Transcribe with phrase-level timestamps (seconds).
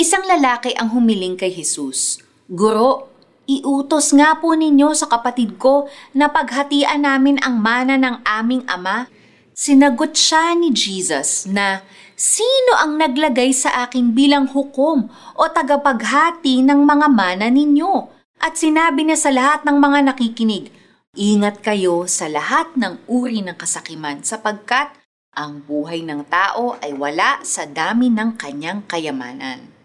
[0.00, 2.24] Isang lalaki ang humiling kay Jesus.
[2.48, 3.12] Guro,
[3.44, 9.12] iutos nga po ninyo sa kapatid ko na paghatian namin ang mana ng aming ama.
[9.52, 11.84] Sinagot siya ni Jesus na,
[12.16, 18.08] Sino ang naglagay sa akin bilang hukom o tagapaghati ng mga mana ninyo?
[18.40, 20.72] At sinabi niya sa lahat ng mga nakikinig,
[21.12, 24.96] Ingat kayo sa lahat ng uri ng kasakiman sapagkat
[25.36, 29.79] ang buhay ng tao ay wala sa dami ng kanyang kayamanan.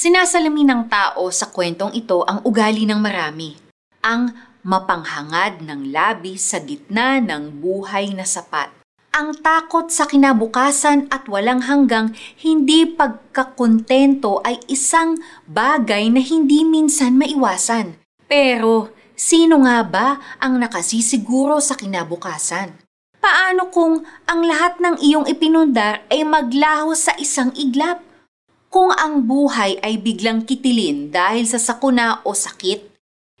[0.00, 3.52] Sinasalamin ng tao sa kwentong ito ang ugali ng marami.
[4.00, 4.32] Ang
[4.64, 8.72] mapanghangad ng labi sa gitna ng buhay na sapat
[9.12, 17.20] ang takot sa kinabukasan at walang hanggang hindi pagkakontento ay isang bagay na hindi minsan
[17.20, 18.00] maiwasan.
[18.24, 20.08] Pero sino nga ba
[20.40, 22.72] ang nakasisiguro sa kinabukasan?
[23.20, 28.09] Paano kung ang lahat ng iyong ipinundar ay maglaho sa isang iglap?
[28.70, 32.86] Kung ang buhay ay biglang kitilin dahil sa sakuna o sakit?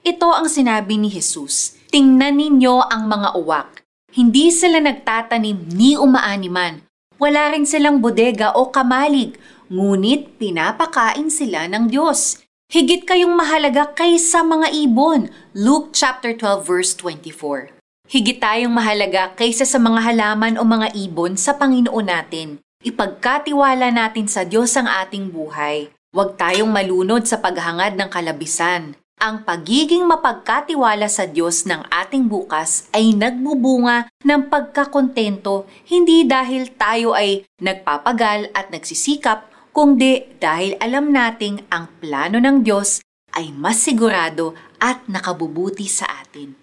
[0.02, 6.82] Ito ang sinabi ni Jesus, tingnan ninyo ang mga uwak hindi sila nagtatanim ni umaaniman.
[7.22, 9.38] Wala rin silang bodega o kamalig,
[9.70, 12.42] ngunit pinapakain sila ng Diyos.
[12.70, 15.30] Higit kayong mahalaga kaysa mga ibon.
[15.54, 17.70] Luke chapter 12 verse 24.
[18.10, 22.58] Higit tayong mahalaga kaysa sa mga halaman o mga ibon sa Panginoon natin.
[22.80, 25.92] Ipagkatiwala natin sa Diyos ang ating buhay.
[26.16, 28.96] Huwag tayong malunod sa paghangad ng kalabisan.
[29.20, 37.12] Ang pagiging mapagkatiwala sa Diyos ng ating bukas ay nagbubunga ng pagkakontento hindi dahil tayo
[37.12, 43.04] ay nagpapagal at nagsisikap, kundi dahil alam nating ang plano ng Diyos
[43.36, 46.56] ay mas sigurado at nakabubuti sa atin.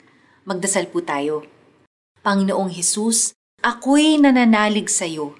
[0.49, 1.45] Magdasal po tayo.
[2.25, 5.37] Panginoong Hesus, ako'y nananalig sa iyo.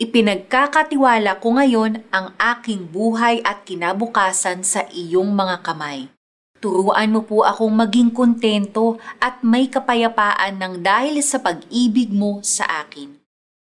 [0.00, 6.08] Ipinagkakatiwala ko ngayon ang aking buhay at kinabukasan sa iyong mga kamay.
[6.56, 12.64] Turuan mo po akong maging kontento at may kapayapaan ng dahil sa pag-ibig mo sa
[12.80, 13.20] akin.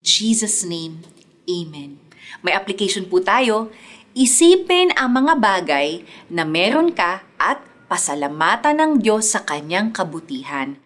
[0.04, 1.00] Jesus name,
[1.48, 1.96] Amen.
[2.44, 3.72] May application po tayo.
[4.12, 10.76] Isipin ang mga bagay na meron ka at pasalamatan ng Diyos sa kanyang kabutihan.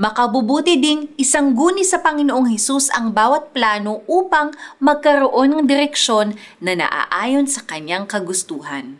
[0.00, 4.48] Makabubuti ding isang guni sa Panginoong Hesus ang bawat plano upang
[4.80, 8.96] magkaroon ng direksyon na naaayon sa kanyang kagustuhan.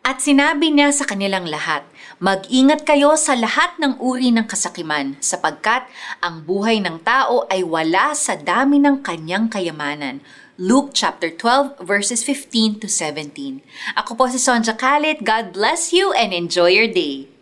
[0.00, 1.84] At sinabi niya sa kanilang lahat,
[2.16, 5.84] Mag-ingat kayo sa lahat ng uri ng kasakiman sapagkat
[6.24, 10.24] ang buhay ng tao ay wala sa dami ng kanyang kayamanan.
[10.56, 13.60] Luke chapter 12 verses 15 to 17.
[14.00, 15.20] Ako po si Sonja Kalit.
[15.20, 17.37] God bless you and enjoy your day.